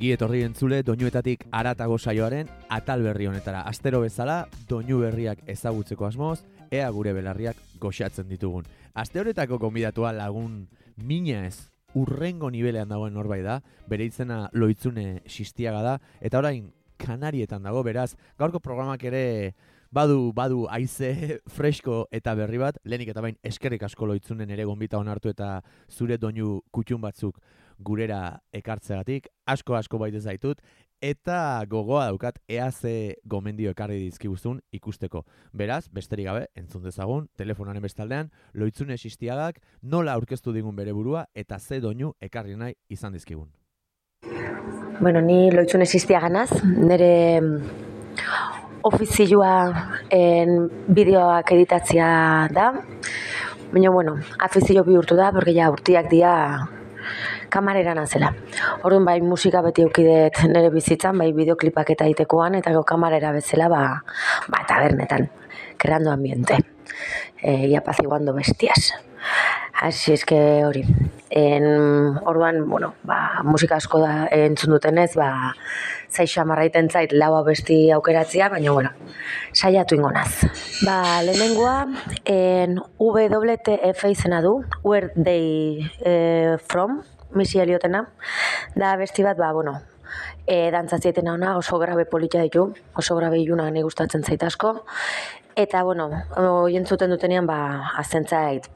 Ongi 0.00 0.14
etorri 0.14 0.38
entzule 0.46 0.78
doinuetatik 0.80 1.42
aratago 1.52 1.98
saioaren 2.00 2.48
atal 2.72 3.02
berri 3.04 3.26
honetara. 3.28 3.58
Astero 3.68 3.98
bezala, 4.00 4.46
doinu 4.64 5.02
berriak 5.02 5.42
ezagutzeko 5.52 6.06
asmoz, 6.06 6.38
ea 6.72 6.86
gure 6.88 7.12
belarriak 7.12 7.60
goxatzen 7.82 8.24
ditugun. 8.30 8.64
Aste 8.94 9.20
honetako 9.20 9.58
konbidatua 9.60 10.14
lagun 10.16 10.62
mina 10.96 11.42
ez 11.50 11.68
urrengo 11.92 12.48
nivelean 12.48 12.88
dagoen 12.88 13.12
norbait 13.12 13.44
da, 13.44 13.58
bere 13.92 14.08
izena 14.08 14.46
loitzune 14.56 15.20
sistiaga 15.28 15.84
da, 15.84 15.94
eta 16.24 16.40
orain 16.40 16.72
kanarietan 16.96 17.68
dago, 17.68 17.84
beraz, 17.84 18.14
gaurko 18.40 18.64
programak 18.64 19.04
ere 19.04 19.52
badu, 19.92 20.32
badu 20.32 20.64
aize 20.72 21.12
fresko 21.58 22.06
eta 22.10 22.38
berri 22.40 22.64
bat, 22.64 22.80
lehenik 22.88 23.12
eta 23.12 23.20
bain 23.20 23.36
eskerrik 23.44 23.84
asko 23.84 24.08
loitzunen 24.08 24.48
ere 24.48 24.64
gonbita 24.64 24.96
onartu 24.96 25.28
eta 25.28 25.58
zure 25.92 26.16
doinu 26.16 26.62
kutxun 26.72 27.04
batzuk 27.04 27.36
gurera 27.80 28.40
ekartzegatik, 28.52 29.28
asko 29.46 29.74
asko 29.74 29.98
baita 29.98 30.20
zaitut, 30.20 30.60
eta 31.00 31.64
gogoa 31.68 32.04
daukat 32.10 32.38
ea 32.48 32.70
ze 32.70 33.16
gomendio 33.24 33.70
ekarri 33.72 33.98
dizkiguzun 34.04 34.60
ikusteko. 34.72 35.24
Beraz, 35.52 35.88
besterik 35.88 36.26
gabe, 36.28 36.46
entzun 36.54 36.84
dezagun, 36.84 37.28
telefonaren 37.36 37.82
bestaldean, 37.82 38.30
loitzune 38.52 38.98
sistiagak 38.98 39.62
nola 39.82 40.12
aurkeztu 40.12 40.52
digun 40.52 40.76
bere 40.76 40.92
burua 40.92 41.24
eta 41.34 41.58
ze 41.58 41.80
doinu 41.80 42.12
ekarri 42.20 42.56
nahi 42.56 42.76
izan 42.88 43.16
dizkigun. 43.16 43.48
Bueno, 45.00 45.22
ni 45.22 45.50
loitzune 45.50 45.86
sistiaganaz, 45.86 46.50
nire 46.76 47.40
ofizioa 48.84 49.54
en 50.10 50.68
bideoak 50.88 51.52
editatzea 51.56 52.48
da. 52.52 52.72
Baina, 53.72 53.90
bueno, 53.90 54.18
afizio 54.38 54.84
bihurtu 54.84 55.16
da, 55.16 55.30
porque 55.32 55.54
ja 55.54 55.70
urtiak 55.70 56.10
dia 56.10 56.34
kamarera 57.50 57.94
nazela. 57.94 58.32
Orduan 58.82 59.04
bai 59.04 59.20
musika 59.20 59.62
beti 59.66 59.84
eukidet 59.86 60.42
nire 60.48 60.70
bizitzan, 60.72 61.18
bai 61.18 61.32
bideoklipak 61.36 61.94
eta 61.96 62.08
itekoan, 62.10 62.56
eta 62.60 62.72
go 62.76 62.84
kamarera 62.88 63.34
bezala, 63.36 63.68
ba, 63.68 63.82
ba 64.48 64.64
tabernetan, 64.68 65.28
kreando 65.76 66.10
ambiente. 66.10 66.58
E, 67.42 67.66
ia 67.68 67.80
paziguando 67.84 68.34
bestias. 68.34 68.92
Asi 69.80 70.12
eske 70.12 70.36
hori. 70.64 70.82
En, 71.30 71.64
orduan, 72.26 72.68
bueno, 72.68 72.94
ba, 73.06 73.40
musika 73.44 73.78
asko 73.80 74.00
da 74.02 74.26
entzun 74.34 74.74
dutenez, 74.74 75.14
ba, 75.16 75.54
zai 76.10 76.26
xamarraiten 76.28 76.90
zait 76.90 77.14
lau 77.14 77.38
besti 77.46 77.78
aukeratzea, 77.94 78.50
baina, 78.52 78.74
bueno, 78.76 78.90
saiatu 79.52 79.96
ingonaz. 79.96 80.44
Ba, 80.84 81.22
lehenengoa, 81.24 81.86
en 82.24 82.80
WTF 82.98 84.04
izena 84.10 84.42
du, 84.42 84.58
Where 84.82 85.12
They 85.14 85.86
eh, 86.04 86.58
From, 86.68 87.00
misi 87.34 87.60
heliotena, 87.60 88.04
da 88.76 88.96
besti 88.96 89.24
bat, 89.26 89.38
ba, 89.38 89.52
bueno, 89.52 89.78
e, 90.46 90.70
dantzatzietena 90.70 91.34
ona, 91.34 91.56
oso 91.58 91.78
grabe 91.78 92.06
politia 92.06 92.42
ditu, 92.42 92.66
oso 92.96 93.16
grabe 93.16 93.38
iluna 93.38 93.70
nahi 93.70 93.82
gustatzen 93.86 94.24
zait 94.24 94.42
asko, 94.42 94.74
eta, 95.56 95.82
bueno, 95.84 96.10
jentzuten 96.72 97.10
dutenean, 97.14 97.46
ba, 97.46 97.60
azentzait 98.00 98.68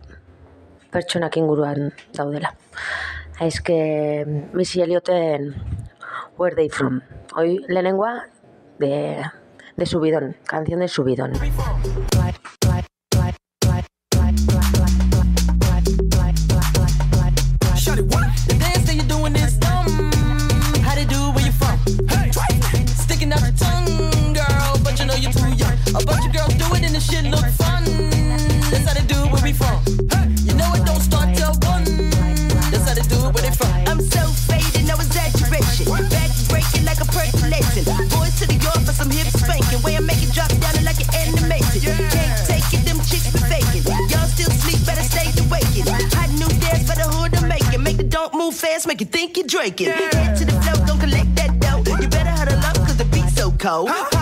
pertsonak 0.95 1.37
inguruan 1.41 1.91
daudela. 2.15 2.55
Aizke, 3.43 3.79
misi 4.55 4.83
helioten, 4.85 5.51
where 6.39 6.55
they 6.55 6.69
from. 6.69 7.01
Hoi, 7.35 7.65
lehenengoa, 7.69 8.29
de, 8.79 9.25
de 9.77 9.87
subidon, 9.87 10.37
canción 10.47 10.81
de 10.81 10.89
subidon. 10.89 11.33
You 49.05 49.11
think 49.11 49.37
you're 49.37 49.47
drinking. 49.47 49.89
Head 49.89 50.37
to 50.39 50.45
the 50.47 50.53
flow, 50.63 50.87
don't 50.87 50.99
collect 50.99 51.35
that 51.37 51.61
dough. 51.61 51.83
You 52.01 52.09
better 52.09 52.31
huddle 52.31 52.59
up, 52.61 52.77
cause 52.77 52.97
the 52.97 53.05
beat's 53.05 53.35
so 53.35 53.51
cold. 53.53 53.89
Pop 53.89 54.14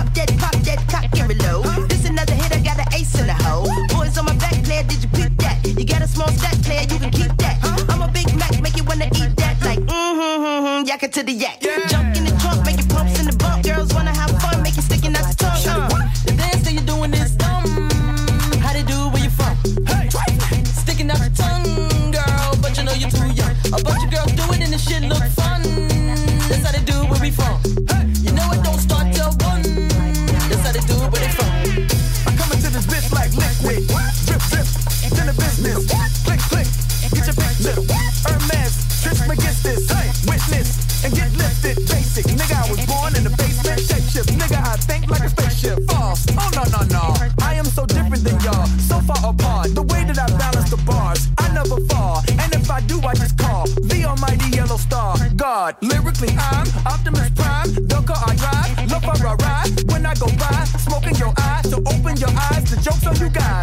God, 55.73 55.89
lyrically, 55.89 56.35
I'm 56.39 56.67
Optimus 56.87 57.31
Prime. 57.31 57.73
The 57.75 58.03
car 58.07 58.25
I 58.27 58.35
drive, 58.37 58.91
love 58.91 59.05
for 59.05 59.27
a 59.27 59.37
ride. 59.37 59.91
When 59.91 60.07
I 60.07 60.15
go 60.15 60.27
by, 60.27 60.65
smoking 60.79 61.17
your 61.17 61.33
eye, 61.37 61.63
so 61.65 61.79
open 61.79 62.17
your 62.17 62.31
eyes. 62.31 62.71
The 62.71 62.81
joke's 62.83 63.07
on 63.07 63.17
you 63.17 63.31
guys. 63.31 63.62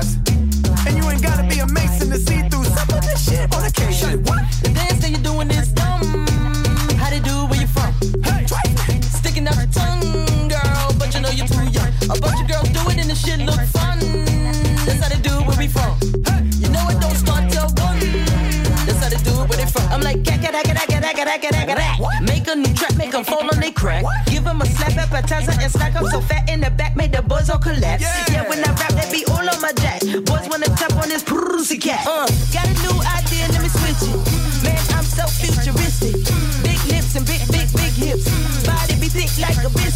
Gat. 21.25 22.21
Make 22.21 22.47
a 22.47 22.55
new 22.55 22.73
track, 22.73 22.95
make 22.97 23.11
them 23.11 23.23
fall 23.23 23.43
on 23.43 23.59
they 23.59 23.71
crack. 23.71 24.03
Give 24.27 24.43
them 24.43 24.61
a 24.61 24.65
slap 24.65 24.97
appetizer 24.97 25.51
and 25.59 25.71
snack 25.71 25.95
up 25.95 26.05
so 26.07 26.21
fat 26.21 26.49
in 26.49 26.61
the 26.61 26.69
back, 26.71 26.95
make 26.95 27.11
the 27.11 27.21
boys 27.21 27.49
all 27.49 27.59
collapse. 27.59 28.03
Yeah, 28.03 28.47
when 28.47 28.59
I 28.59 28.71
rap, 28.73 28.93
that 28.93 29.11
be 29.11 29.25
all 29.25 29.37
on 29.37 29.61
my 29.61 29.71
jack. 29.73 30.01
Boys 30.01 30.47
wanna 30.49 30.67
tap 30.77 30.93
on 30.95 31.09
this 31.09 31.23
pussy 31.23 31.77
cat. 31.77 32.05
Uh, 32.07 32.27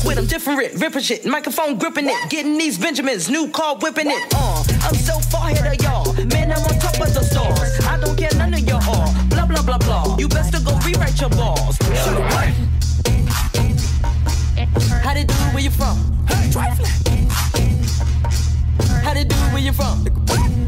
a 0.03 0.15
biscuit. 0.15 0.17
I'm 0.17 0.27
different, 0.27 0.81
ripping 0.81 1.01
shit, 1.01 1.25
microphone 1.25 1.77
gripping 1.77 2.07
it, 2.07 2.29
getting 2.29 2.57
these 2.57 2.77
Benjamins, 2.77 3.29
new 3.29 3.49
car 3.49 3.77
whipping 3.77 4.07
it. 4.07 4.33
Uh, 4.35 4.63
I'm 4.83 4.95
so 4.95 5.19
far 5.19 5.49
ahead 5.49 5.73
of 5.73 5.83
y'all, 5.83 6.13
man, 6.25 6.51
I'm 6.51 6.63
on 6.63 6.79
top 6.79 6.95
of 6.95 7.13
the 7.13 7.23
stars. 7.23 7.79
I 7.87 7.99
don't 7.99 8.17
care 8.17 8.29
none 8.37 8.53
of 8.53 8.59
y'all, 8.59 9.13
blah 9.29 9.45
blah 9.45 9.61
blah 9.61 9.77
blah. 9.77 10.17
You 10.17 10.27
best 10.27 10.53
to 10.53 10.59
go 10.61 10.77
rewrite 10.85 11.19
your 11.19 11.29
balls. 11.31 11.77
How 15.03 15.13
they 15.13 15.23
do 15.23 15.33
where 15.53 15.63
you 15.63 15.71
from? 15.71 15.97
Hey, 16.27 16.51
How 19.03 19.13
they 19.13 19.23
do 19.23 19.35
where 19.35 19.61
you 19.61 19.73
from? 19.73 20.62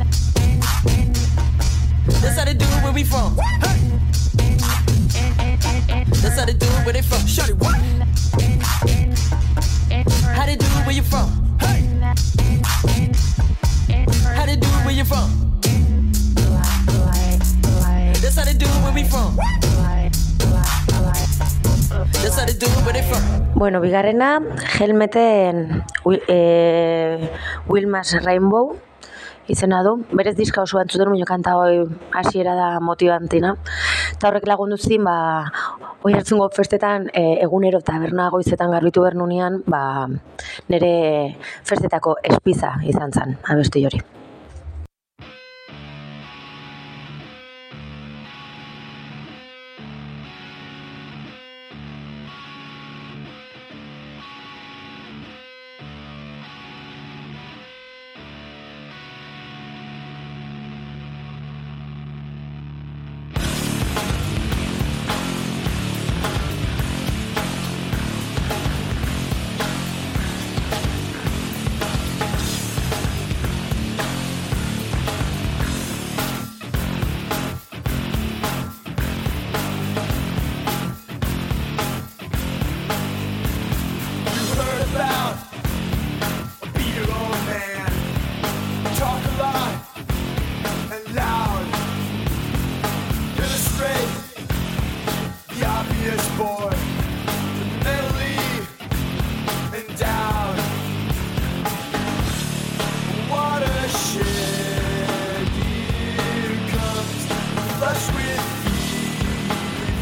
Bueno, 23.65 23.81
bigarrena, 23.81 24.43
Helmeten 24.79 25.83
e, 26.27 27.29
Wilmas 27.67 28.13
Rainbow 28.23 28.75
izena 29.47 29.79
du. 29.81 29.95
Berez 30.13 30.35
diska 30.37 30.61
oso 30.61 30.77
entzuten, 30.77 31.09
baina 31.09 31.25
kanta 31.25 31.55
hoi 31.57 31.79
hasiera 32.13 32.53
da 32.53 32.67
motivantina. 32.77 33.55
Eta 34.11 34.29
horrek 34.29 34.45
lagundu 34.45 34.77
zin, 34.77 35.01
ba, 35.09 35.49
hoi 36.05 36.13
hartzungo 36.13 36.51
festetan 36.53 37.09
e, 37.09 37.39
egunero 37.47 37.81
taberna 37.81 38.29
goizetan 38.35 38.69
garbitu 38.69 39.01
bernunean, 39.01 39.63
ba, 39.65 39.81
nire 40.69 40.93
festetako 41.65 42.19
espiza 42.21 42.75
izan 42.85 43.17
zen, 43.17 43.39
abesti 43.49 43.81
hori. 43.89 44.05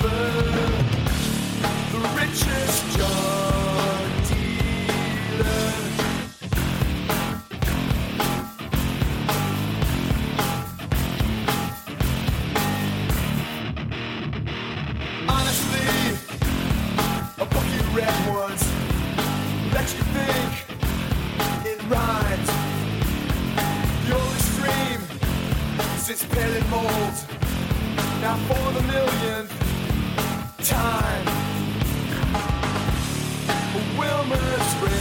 over. 0.05 0.43
Wilmer's 34.29 34.75
rainbow 34.75 34.93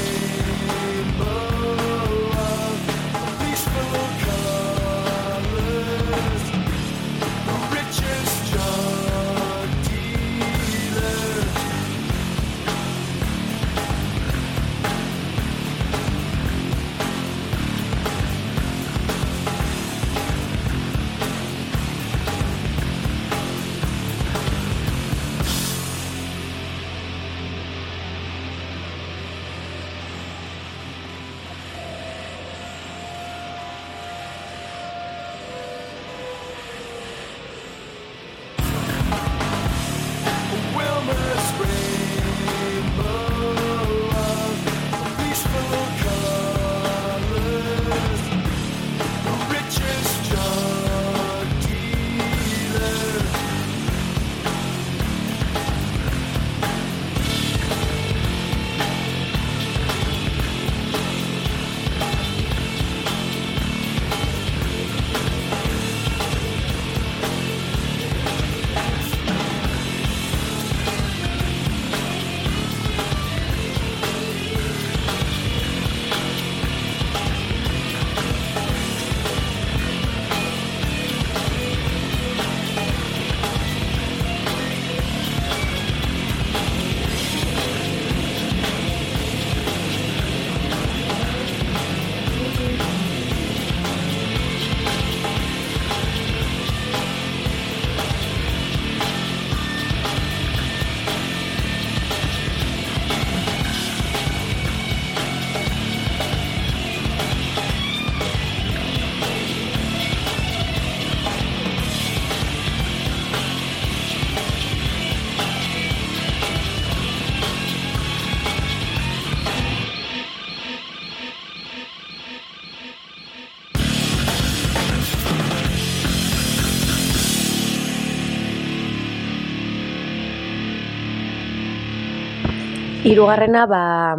Hirugarrena 133.12 133.66
ba 133.68 134.16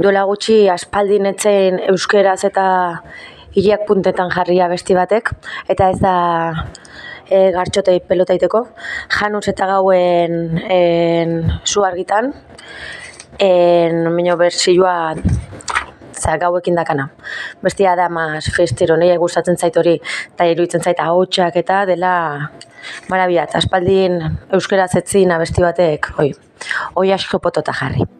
duela 0.00 0.22
gutxi 0.24 0.54
aspaldin 0.72 1.26
etzen 1.28 1.76
euskeraz 1.90 2.38
eta 2.48 2.64
hiriak 3.52 3.84
puntetan 3.88 4.32
jarria 4.32 4.68
besti 4.70 4.96
batek 4.96 5.28
eta 5.74 5.90
ez 5.92 5.98
da 6.00 6.14
e, 7.28 7.50
gartxotei 7.52 7.98
pelotaiteko 8.08 8.62
januz 9.18 9.44
eta 9.52 9.68
gauen 9.74 10.56
en, 10.72 11.36
zu 11.66 11.84
argitan 11.84 12.32
en 13.50 14.08
mino 14.16 14.40
bersioa 14.40 14.96
za 16.20 16.36
gauekin 16.40 16.76
dakana. 16.76 17.10
Bestia 17.64 17.96
da 17.96 18.08
mas 18.08 18.48
festero, 18.56 18.96
nahi 18.96 19.16
gustatzen 19.16 19.56
zait 19.56 19.76
hori, 19.76 19.98
eta 20.34 20.48
iruditzen 20.48 20.84
zait 20.84 21.00
ahotsak 21.00 21.56
eta 21.56 21.86
dela 21.88 22.12
marabiat, 23.08 23.56
aspaldin 23.56 24.20
euskera 24.52 24.88
zetzin 24.88 25.32
abesti 25.32 25.64
batek, 25.64 26.12
oi, 26.20 26.32
Όλοι 26.92 27.08
οι 27.08 27.12
άνθρωποι 27.12 27.38
που 27.38 27.50
το 27.50 27.62
τάχαρρι. 27.62 28.19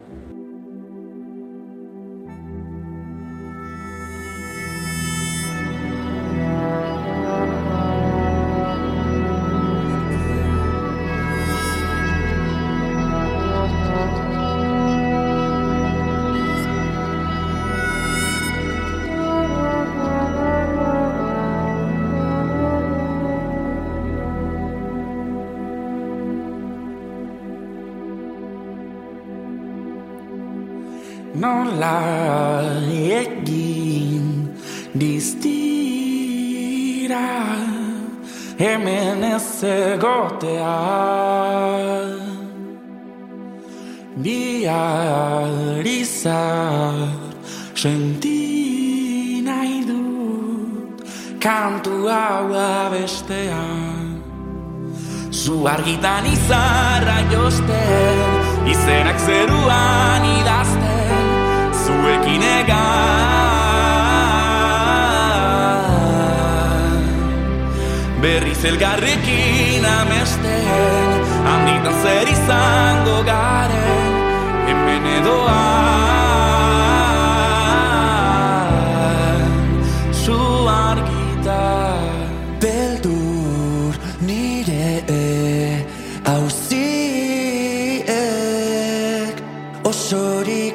Nola 31.41 31.97
egin 32.89 34.27
diztira 35.01 36.47
hemen 38.61 39.23
ez 39.35 39.63
egotea 39.63 40.77
bihar 44.23 45.85
izar 46.01 46.99
senti 47.83 48.39
nahi 49.49 49.79
dut 49.89 50.97
kantu 51.41 51.95
hau 52.13 52.47
abestean 52.53 54.01
Zu 55.31 55.65
argitan 55.65 56.25
izarra 56.27 57.17
josten, 57.31 58.19
izenak 58.67 59.19
zeruan 59.25 60.23
idazten, 60.37 60.90
zuekin 62.31 62.41
egan. 62.41 63.41
Berriz 68.21 68.65
elgarrekin 68.65 69.85
amesten, 69.85 71.21
handitan 71.45 71.93
zer 72.03 72.27
izango 72.27 73.23
garen, 73.25 74.13
hemen 74.67 75.05
edoan. 75.17 76.20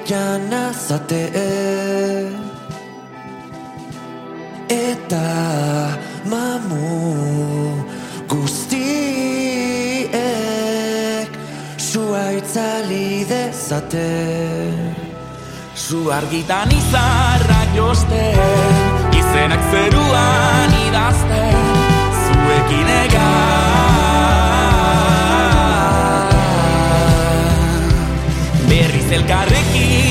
Osorik 0.06 0.10
janazate 0.10 1.30
eta 4.68 5.28
mamu 6.24 7.84
guztiek 8.28 10.10
sua 11.78 12.32
itzali 12.32 13.24
dezate 13.28 14.12
Zu 15.76 16.10
argitan 16.10 16.70
izarra 16.72 17.66
josten, 17.76 18.38
izenak 19.12 19.60
zeruan 19.70 20.72
idazten, 20.88 21.54
zuekin 22.24 22.88
egan. 23.04 23.65
el 29.12 29.24
carrequín. 29.26 30.05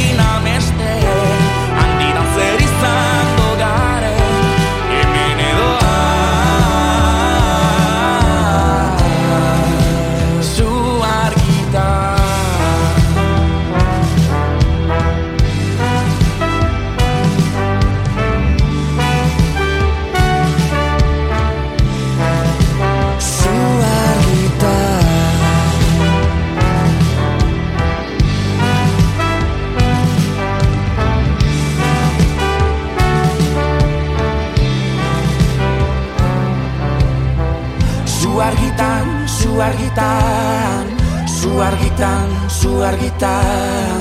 Zu 38.35 38.41
argitan, 38.41 39.07
zu 39.27 39.61
argitan, 39.61 40.85
zu 41.23 41.51
argitan, 41.61 42.27
zu 42.49 42.83
argitan, 42.83 43.95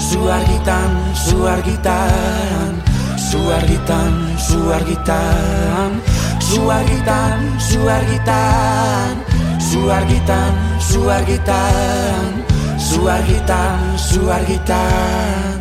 zu 0.00 0.24
argitan, 0.24 0.92
zu 1.20 1.44
argitan, 1.44 2.72
zu 3.20 3.40
argitan, 3.52 4.32
zu 4.40 4.70
argitan, 4.72 6.00
zu 6.40 6.70
argitan, 6.70 7.40
zu 7.60 7.90
argitan, 7.90 9.20
zu 9.60 9.90
argitan, 9.90 10.54
zu 10.80 11.10
argitan, 11.10 12.32
zu 12.80 13.06
argitan, 13.06 13.98
zu 13.98 14.30
argitan. 14.32 15.60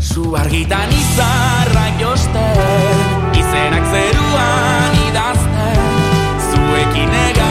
Zu 0.00 0.36
argitan 0.36 0.88
izarra 0.92 1.86
josten, 1.96 3.32
izenak 3.40 3.84
zeruan 3.88 4.28
idazten, 4.38 4.77
nega 7.06 7.48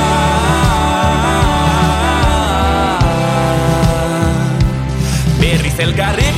el 5.80 5.94
garri 5.94 6.37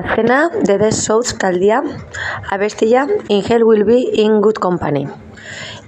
azkena, 0.00 0.50
The 0.64 0.78
Dead 0.78 0.92
Souls 0.92 1.34
taldia, 1.38 1.82
abestia 2.50 3.06
In 3.28 3.42
Hell 3.44 3.64
Will 3.64 3.84
Be 3.84 4.00
in 4.24 4.40
Good 4.40 4.58
Company. 4.58 5.06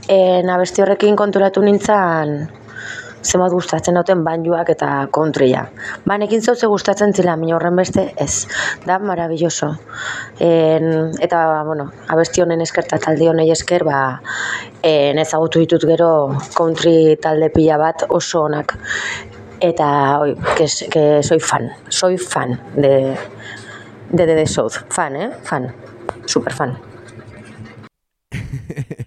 En 0.09 0.51
abesti 0.51 0.83
horrekin 0.83 1.17
konturatu 1.17 1.63
nintzen 1.63 2.51
zenbat 3.23 3.53
gustatzen 3.55 3.97
duten 3.97 4.25
banjuak 4.27 4.73
eta 4.75 4.89
kontria. 5.15 5.63
Banekin 6.09 6.43
zauze 6.43 6.67
gustatzen 6.67 7.15
zila, 7.15 7.37
mina 7.39 7.57
horren 7.57 7.77
beste 7.79 8.09
ez. 8.21 8.47
Da, 8.87 8.99
maravilloso. 8.99 9.71
En, 10.41 11.13
eta, 11.23 11.43
bueno, 11.67 11.89
abesti 12.09 12.43
honen 12.43 12.65
eskerta 12.65 12.99
talde 13.03 13.31
honei 13.31 13.51
esker, 13.55 13.87
ba, 13.87 14.01
en, 14.83 15.23
ezagutu 15.23 15.63
ditut 15.63 15.87
gero 15.87 16.11
country 16.57 17.17
talde 17.23 17.53
pila 17.55 17.79
bat 17.79 18.07
oso 18.11 18.47
onak. 18.49 18.77
Eta, 19.63 19.89
oi, 20.19 20.35
que, 20.59 20.67
que 20.91 21.07
soy 21.23 21.39
fan, 21.39 21.71
soy 21.89 22.19
fan 22.19 22.59
de, 22.75 23.15
de 24.13 24.27
The 24.27 24.47
South. 24.47 24.75
Fan, 24.91 25.17
eh? 25.17 25.31
Fan. 25.43 25.75
Super 26.27 26.53
fan. 26.53 26.79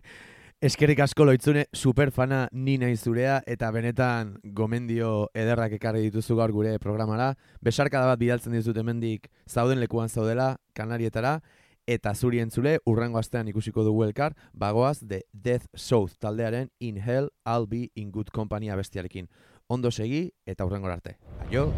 Eskerrik 0.61 0.99
asko 1.03 1.25
loitzune, 1.25 1.65
superfana 1.73 2.47
ni 2.51 2.77
nahi 2.81 2.97
zurea 2.97 3.41
eta 3.45 3.69
benetan 3.71 4.39
gomendio 4.43 5.29
ederrak 5.37 5.75
ekarri 5.77 6.01
dituzu 6.07 6.35
gaur 6.39 6.51
gure 6.55 6.79
programara. 6.79 7.35
Besarkada 7.61 8.07
bat 8.09 8.19
bidaltzen 8.19 8.53
dizut 8.57 8.77
hemendik 8.77 9.29
zauden 9.47 9.79
lekuan 9.79 10.09
zaudela, 10.09 10.55
kanarietara, 10.73 11.41
eta 11.85 12.15
zuri 12.15 12.39
entzule, 12.41 12.79
urrengo 12.85 13.21
astean 13.21 13.47
ikusiko 13.51 13.83
dugu 13.85 14.07
elkar, 14.07 14.33
bagoaz 14.53 14.99
de 15.01 15.21
Death 15.33 15.67
South 15.75 16.17
taldearen 16.19 16.71
In 16.79 16.97
Hell 16.97 17.29
I'll 17.45 17.67
Be 17.67 17.91
in 17.93 18.11
Good 18.11 18.33
Company 18.33 18.71
abestiarekin. 18.73 19.29
Ondo 19.67 19.91
segi 19.91 20.31
eta 20.45 20.65
urrengo 20.65 20.89
arte. 20.89 21.19
Aio! 21.49 21.69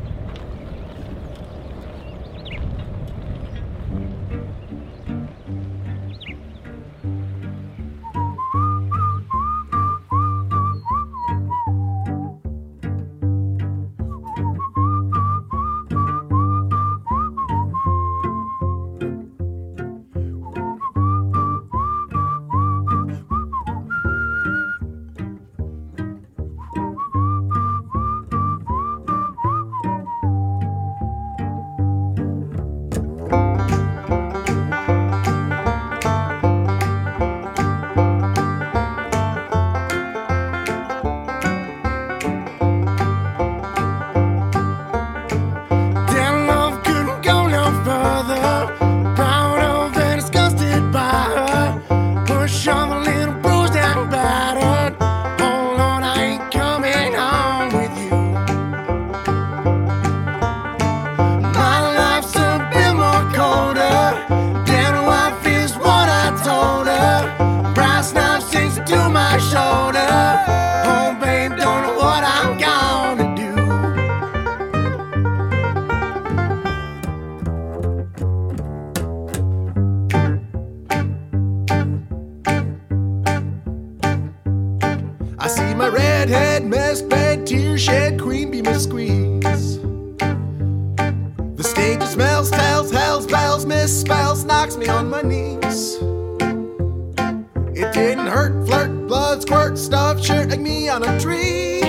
down 100.99 101.15
a 101.15 101.19
tree. 101.19 101.81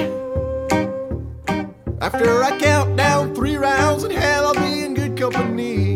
After 2.00 2.42
I 2.42 2.58
count 2.58 2.96
down 2.96 3.34
three 3.34 3.56
rounds, 3.56 4.04
in 4.04 4.10
hell, 4.10 4.46
I'll 4.46 4.54
be 4.54 4.84
in 4.84 4.94
good 4.94 5.16
company. 5.16 5.87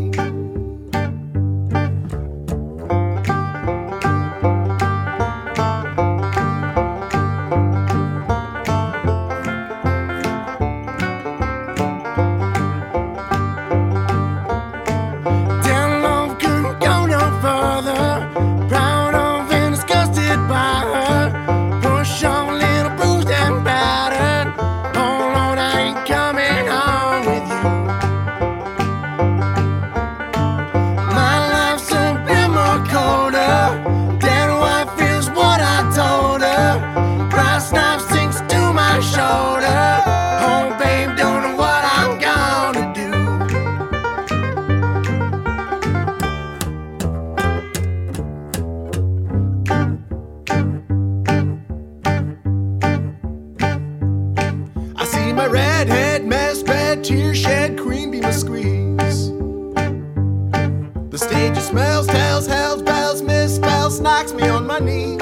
knocks 64.03 64.33
me 64.33 64.43
on 64.49 64.67
my 64.67 64.81
knees. 64.81 65.22